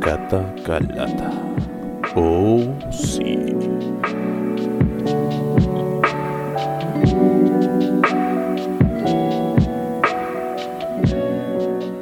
[0.00, 1.30] Cata Calata.
[2.14, 3.36] Oh, sí.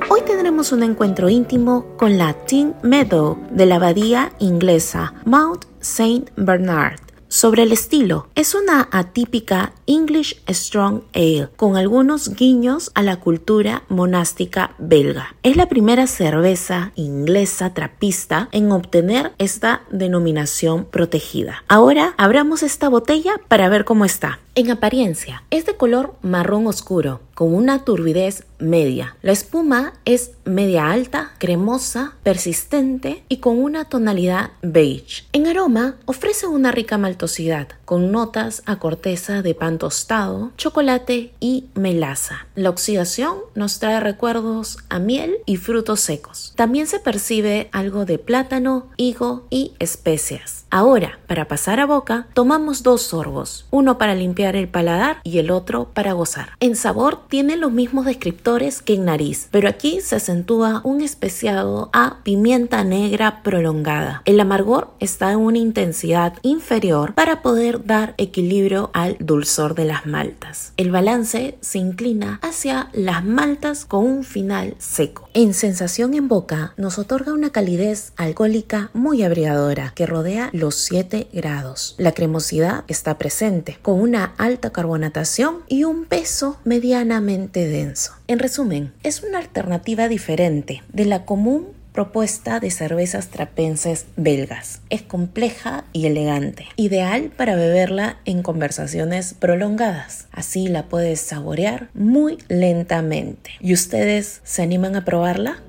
[0.09, 6.31] Hoy tendremos un encuentro íntimo con la Tin Meadow de la abadía inglesa Mount Saint
[6.37, 7.04] Bernard.
[7.35, 13.83] Sobre el estilo, es una atípica English Strong Ale con algunos guiños a la cultura
[13.88, 15.35] monástica belga.
[15.42, 21.64] Es la primera cerveza inglesa trapista en obtener esta denominación protegida.
[21.66, 24.38] Ahora abramos esta botella para ver cómo está.
[24.57, 29.17] En apariencia, es de color marrón oscuro, con una turbidez media.
[29.21, 35.25] La espuma es media alta, cremosa, persistente y con una tonalidad beige.
[35.33, 41.67] En aroma, ofrece una rica maltosidad, con notas a corteza de pan tostado, chocolate y
[41.75, 42.47] melaza.
[42.55, 46.53] La oxidación nos trae recuerdos a miel y frutos secos.
[46.55, 50.67] También se percibe algo de plátano, higo y especias.
[50.71, 55.50] Ahora, para pasar a boca, tomamos dos sorbos, uno para limpiar el paladar y el
[55.50, 56.50] otro para gozar.
[56.61, 61.90] En sabor tiene los mismos descriptores que en nariz, pero aquí se acentúa un especiado
[61.92, 64.22] a pimienta negra prolongada.
[64.26, 70.07] El amargor está en una intensidad inferior para poder dar equilibrio al dulzor de las
[70.07, 70.72] maltas.
[70.76, 75.28] El balance se inclina hacia las maltas con un final seco.
[75.35, 81.28] En sensación en boca nos otorga una calidez alcohólica muy abrigadora que rodea los 7
[81.33, 81.94] grados.
[81.98, 88.12] La cremosidad está presente con una alta carbonatación y un peso medianamente denso.
[88.27, 94.81] En resumen, es una alternativa diferente de la común propuesta de cervezas trapenses belgas.
[94.90, 100.27] Es compleja y elegante, ideal para beberla en conversaciones prolongadas.
[100.33, 103.53] Así la puedes saborear muy lentamente.
[103.61, 105.62] ¿Y ustedes se animan a probarla?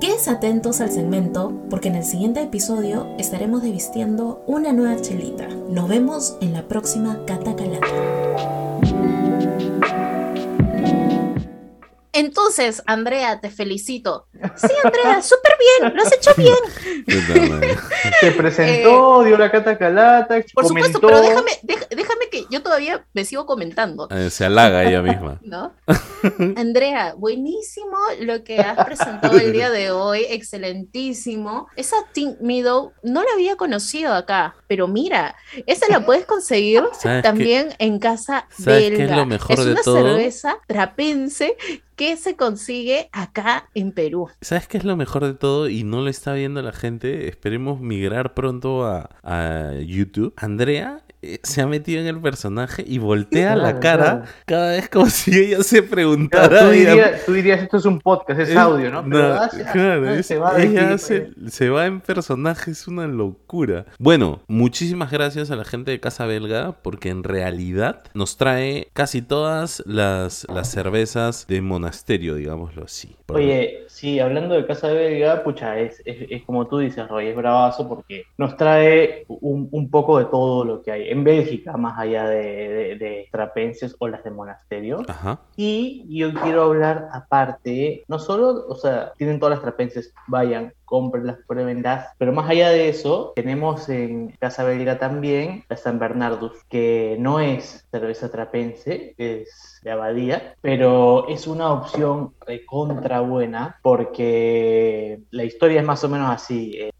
[0.00, 5.48] Quédense atentos al segmento porque en el siguiente episodio estaremos devistiendo una nueva chelita.
[5.70, 8.65] Nos vemos en la próxima Catacalata.
[12.16, 14.26] Entonces, Andrea, te felicito.
[14.56, 16.56] Sí, Andrea, súper bien, lo has hecho bien.
[18.20, 23.26] Se presentó, dio la cata calata, Por supuesto, pero déjame, déjame que yo todavía me
[23.26, 24.08] sigo comentando.
[24.10, 25.38] Eh, se halaga ella misma.
[25.42, 25.74] ¿No?
[26.56, 31.68] Andrea, buenísimo lo que has presentado el día de hoy, excelentísimo.
[31.76, 36.82] Esa Think Middle no la había conocido acá, pero mira, esa la puedes conseguir
[37.22, 38.96] también en casa ¿sabes belga.
[38.96, 41.56] Qué es lo mejor es una cerveza trapense
[41.96, 44.28] que se consigue acá en Perú.
[44.40, 45.68] ¿Sabes qué es lo mejor de todo?
[45.68, 47.28] Y no lo está viendo la gente.
[47.28, 50.34] Esperemos migrar pronto a, a YouTube.
[50.36, 51.02] Andrea
[51.42, 55.62] se ha metido en el personaje y voltea la cara cada vez como si ella
[55.62, 56.60] se preguntara.
[57.24, 59.04] tú, dirías, esto es un podcast, es, audio, ¿no?
[59.04, 63.86] claro, se, va ella se, va en personaje, es una locura.
[63.98, 69.22] Bueno, muchísimas gracias a la gente de Casa Belga porque en realidad nos trae casi
[69.22, 73.16] todas las, las cervezas de monasterio, digámoslo así.
[73.28, 77.88] Oye, sí, hablando de Casa Belga, pucha, es, es, como tú dices, Roy, es bravazo
[77.88, 82.28] porque nos trae un, un poco de todo lo que hay en Bélgica, más allá
[82.28, 85.04] de, de, trapenses o las de monasterio.
[85.56, 90.72] Y yo quiero hablar aparte, no solo, o sea, tienen todas las trapenses, vayan,
[91.22, 92.08] las pruébenlas.
[92.18, 97.40] Pero más allá de eso, tenemos en Casa Belga también la San Bernardus, que no
[97.40, 102.34] es cerveza trapense, es de abadía, pero es una opción
[102.66, 106.72] contra buena porque la historia es más o menos así.
[106.78, 106.90] Eh,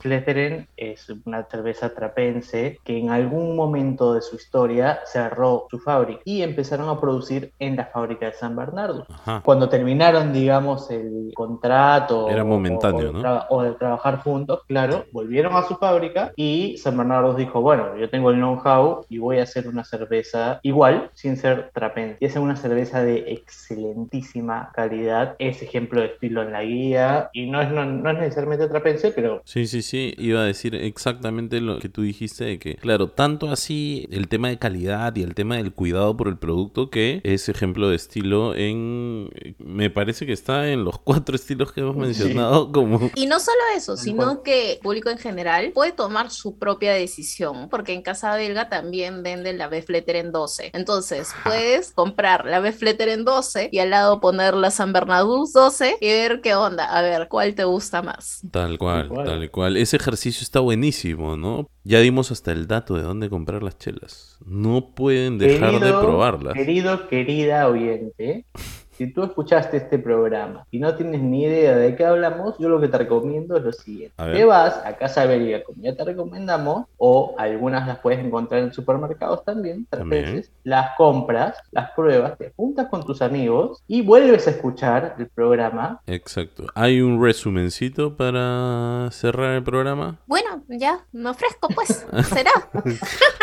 [0.00, 6.20] Fleteren es una cerveza trapense que en algún momento de su historia cerró su fábrica
[6.24, 9.06] y empezaron a producir en la fábrica de San Bernardo.
[9.44, 13.44] Cuando terminaron, digamos, el contrato Era momentáneo, o, ¿no?
[13.50, 18.08] o de trabajar juntos, claro, volvieron a su fábrica y San Bernardo dijo, bueno, yo
[18.08, 22.16] tengo el know-how y voy a hacer una cerveza igual, sin ser trapense.
[22.20, 27.50] Y es una cerveza de excelentísima calidad, es ejemplo de estilo en la guía y
[27.50, 31.60] no es, no, no es necesariamente trapense, pero Sí, sí, sí, iba a decir exactamente
[31.60, 35.34] lo que tú dijiste de que, claro, tanto así el tema de calidad y el
[35.34, 40.32] tema del cuidado por el producto que es ejemplo de estilo en, me parece que
[40.32, 43.10] está en los cuatro estilos que hemos mencionado como...
[43.14, 47.68] Y no solo eso, sino que el público en general puede tomar su propia decisión,
[47.68, 50.70] porque en Casa Belga también venden la Befletter en 12.
[50.72, 55.96] Entonces, puedes comprar la Befletter en 12 y al lado poner la San Bernardus 12
[56.00, 58.42] y ver qué onda, a ver cuál te gusta más.
[58.50, 59.31] Tal cual, tal cual.
[59.76, 61.68] Ese ejercicio está buenísimo, ¿no?
[61.84, 64.38] Ya dimos hasta el dato de dónde comprar las chelas.
[64.44, 66.54] No pueden dejar de probarlas.
[66.54, 68.44] Querido, querida oyente,
[68.92, 72.80] si tú escuchaste este programa y no tienes ni idea de qué hablamos, yo lo
[72.80, 74.14] que te recomiendo es lo siguiente.
[74.16, 78.72] Te vas a Casa Belga, como ya te recomendamos, o algunas las puedes encontrar en
[78.72, 84.50] supermercados también, veces, las compras, las pruebas, te juntas con tus amigos y vuelves a
[84.50, 86.00] escuchar el programa.
[86.06, 86.66] Exacto.
[86.74, 90.18] ¿Hay un resumencito para cerrar el programa?
[90.26, 92.06] Bueno, ya, me ofrezco pues.
[92.28, 92.52] ¿Será?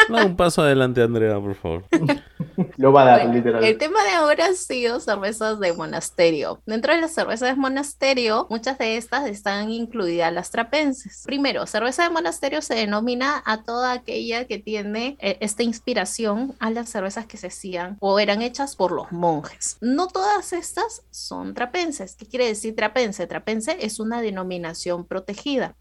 [0.10, 1.84] no, un paso adelante, Andrea, por favor.
[2.78, 3.70] lo va a dar, literalmente.
[3.70, 6.62] El tema de ahora ha sido cerveza de monasterio.
[6.66, 11.24] Dentro de las cervezas de monasterio, muchas de estas están incluidas las trapenses.
[11.26, 16.72] Primero, cerveza de monasterio se denomina a toda aquella que tiene eh, esta inspiración a
[16.72, 19.78] las cervezas que se hacían o eran hechas por los monjes.
[19.80, 22.16] No todas estas son trapenses.
[22.16, 23.26] ¿Qué quiere decir trapense?
[23.28, 25.76] Trapense es una denominación protegida,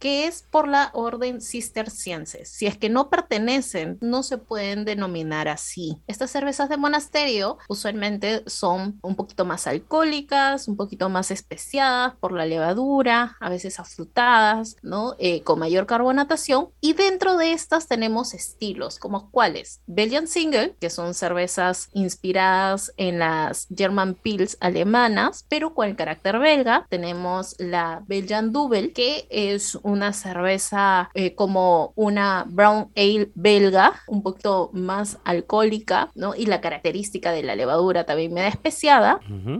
[0.00, 2.48] que es por la orden cistercienses.
[2.48, 5.98] Si es que no pertenecen, no se pueden denominar así.
[6.06, 12.32] Estas cervezas de monasterio usualmente son un poquito más alcohólicas, un poquito más especiadas por
[12.32, 15.14] la levadura, a veces afrutadas, ¿no?
[15.18, 16.68] Eh, con mayor carbonatación.
[16.80, 19.80] Y dentro de estas tenemos estilos, como cuáles?
[19.86, 26.38] Belgian Single, que son cervezas inspiradas en las German Pils alemanas, pero con el carácter
[26.38, 26.86] belga.
[26.88, 34.22] Tenemos la Belgian Double, que es una cerveza eh, como una brown ale belga, un
[34.22, 36.34] poquito más alcohólica, ¿no?
[36.34, 38.48] Y la característica de la levadura también me da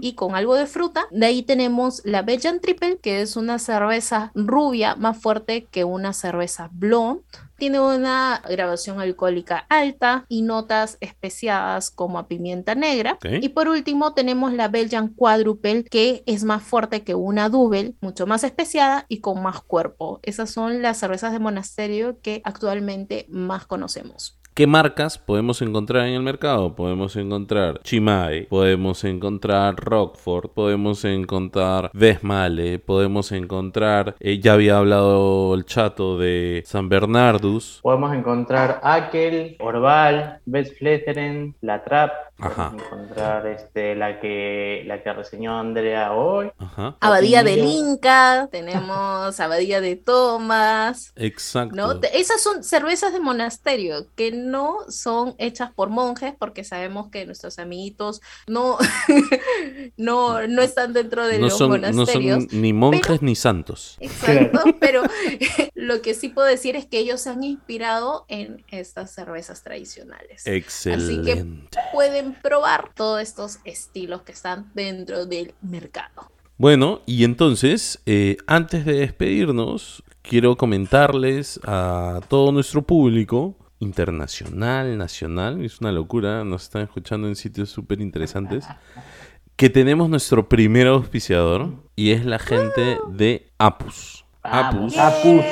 [0.00, 1.06] y con algo de fruta.
[1.10, 6.12] De ahí tenemos la Belgian Triple, que es una cerveza rubia más fuerte que una
[6.12, 7.22] cerveza blonde
[7.56, 13.18] tiene una grabación alcohólica alta y notas especiadas como a pimienta negra.
[13.22, 18.26] Y por último tenemos la Belgian Quadruple que es más fuerte que una Double, mucho
[18.26, 20.20] más especiada y con más cuerpo.
[20.22, 24.38] Esas son las cervezas de monasterio que actualmente más conocemos.
[24.54, 26.76] ¿Qué marcas podemos encontrar en el mercado?
[26.76, 35.56] Podemos encontrar Chimay, podemos encontrar Rockford, podemos encontrar Desmale, podemos encontrar, eh, ya había hablado
[35.56, 37.80] el chato de San Bernardus.
[37.82, 40.38] Podemos encontrar Akel, Orval,
[40.78, 42.72] Fleteren, La Trap, Ajá.
[42.74, 46.50] encontrar este, la que la que reseñó Andrea hoy.
[46.58, 46.96] Ajá.
[47.00, 51.12] Abadía del Inca, tenemos Abadía de Tomás.
[51.16, 51.76] Exacto.
[51.76, 52.00] ¿no?
[52.12, 57.58] Esas son cervezas de monasterio que no son hechas por monjes, porque sabemos que nuestros
[57.58, 58.78] amiguitos no,
[59.96, 62.44] no, no están dentro de los monasterios.
[62.44, 63.96] No son ni monjes ni santos.
[64.00, 65.02] Exacto, pero
[65.74, 70.46] lo que sí puedo decir es que ellos se han inspirado en estas cervezas tradicionales.
[70.46, 71.32] Excelente.
[71.32, 76.30] Así que pueden probar todos estos estilos que están dentro del mercado.
[76.56, 85.64] Bueno, y entonces, eh, antes de despedirnos, quiero comentarles a todo nuestro público internacional, nacional,
[85.64, 88.66] es una locura, nos están escuchando en sitios súper interesantes,
[89.56, 94.24] que tenemos nuestro primer auspiciador y es la gente de Apus.
[94.42, 94.96] Apus.
[94.96, 95.44] Apus.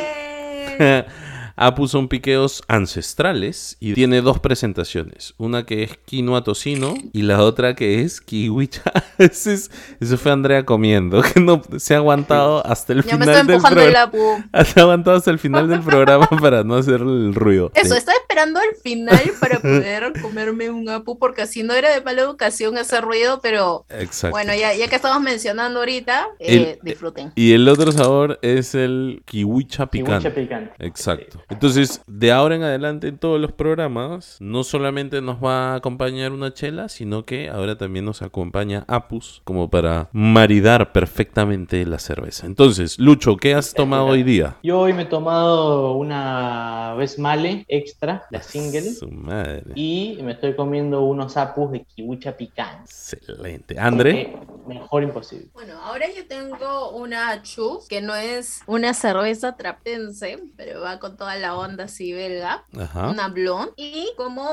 [1.56, 5.34] Apus son piqueos ancestrales y tiene dos presentaciones.
[5.38, 8.82] Una que es quinoa tocino y la otra que es kiwicha.
[9.18, 14.12] eso fue Andrea comiendo, que no se ha aguantado hasta el final del programa.
[14.72, 17.70] Se ha aguantado hasta el final del programa para no hacer el ruido.
[17.74, 22.00] Eso, estaba esperando al final para poder comerme un apu porque así no era de
[22.00, 23.84] mala educación hacer ruido, pero
[24.30, 27.32] bueno, ya, ya que estamos mencionando ahorita, eh, disfruten.
[27.34, 30.30] Y el otro sabor es el kiwicha picante.
[30.30, 30.86] Kiwicha picante.
[30.86, 31.41] Exacto.
[31.52, 36.32] Entonces, de ahora en adelante en todos los programas, no solamente nos va a acompañar
[36.32, 42.46] una chela, sino que ahora también nos acompaña Apus como para maridar perfectamente la cerveza.
[42.46, 44.56] Entonces, Lucho, ¿qué has tomado hoy día?
[44.62, 48.92] Yo hoy me he tomado una Male extra, la single.
[48.92, 49.72] Su madre.
[49.74, 52.90] Y me estoy comiendo unos Apus de kiwicha picante.
[53.12, 53.78] Excelente.
[53.78, 54.36] ¿André?
[54.66, 55.48] Mejor imposible.
[55.52, 61.16] Bueno, ahora yo tengo una Chuf, que no es una cerveza trapense, pero va con
[61.16, 64.48] toda la onda así belga, una blonde, y como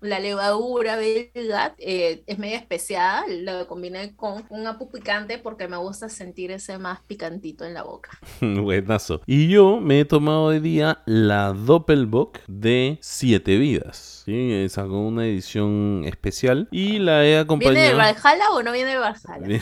[0.00, 5.76] la levadura belga eh, es medio especial, lo combiné con un apu picante porque me
[5.76, 8.10] gusta sentir ese más picantito en la boca.
[8.40, 9.22] Buenazo.
[9.26, 14.22] Y yo me he tomado hoy día la Doppelbock de Siete Vidas.
[14.24, 17.74] Sí, sacó una edición especial y la he acompañado.
[17.74, 19.60] ¿Viene de Valhalla o no viene de Valhalla?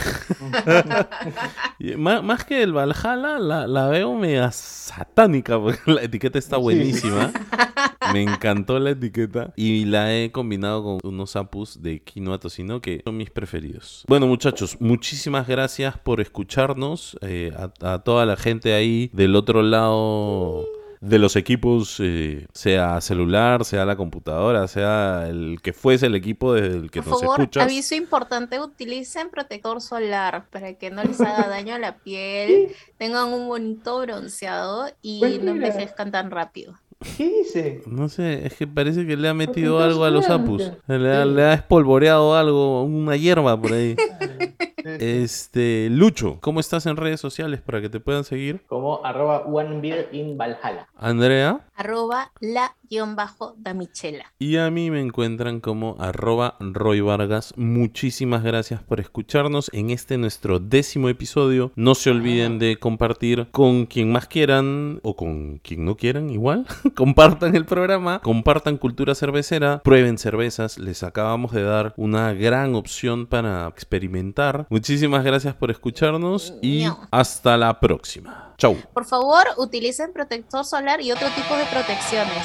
[1.96, 7.32] más, que el Valhalla, la, la veo media satánica porque la etiqueta está buenísima.
[8.12, 13.02] Me encantó la etiqueta y la he combinado con unos apus de quinoa tocino que
[13.04, 14.04] son mis preferidos.
[14.08, 17.16] Bueno, muchachos, muchísimas gracias por escucharnos.
[17.20, 20.66] Eh, a, toda la gente ahí del otro lado
[21.00, 26.52] de los equipos, eh, sea celular, sea la computadora, sea el que fuese el equipo
[26.52, 31.48] del que Por nos favor, Aviso importante, utilicen protector solar para que no les haga
[31.48, 36.78] daño a la piel, tengan un bonito bronceado y pues no envejezcan tan rápido.
[37.16, 37.82] ¿Qué dice?
[37.86, 40.70] No sé, es que parece que le ha metido algo a los apus.
[40.86, 43.96] Le ha, le ha espolvoreado algo, una hierba por ahí.
[45.00, 48.62] Este, Lucho, ¿cómo estás en redes sociales para que te puedan seguir?
[48.66, 50.88] Como arroba one beer in Valhalla.
[50.96, 51.66] Andrea.
[51.74, 54.32] Arroba la guion bajo Damichela.
[54.38, 57.54] Y a mí me encuentran como arroba Roy Vargas.
[57.56, 61.72] Muchísimas gracias por escucharnos en este nuestro décimo episodio.
[61.76, 66.66] No se olviden de compartir con quien más quieran o con quien no quieran igual.
[66.96, 70.78] compartan el programa, compartan cultura cervecera, prueben cervezas.
[70.78, 77.56] Les acabamos de dar una gran opción para experimentar Muchísimas gracias por escucharnos y hasta
[77.56, 78.54] la próxima.
[78.56, 78.76] Chau.
[78.94, 82.44] Por favor, utilicen protector solar y otro tipo de protecciones.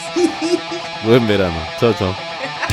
[1.05, 1.55] Buen verano.
[1.79, 2.11] Chau, chau.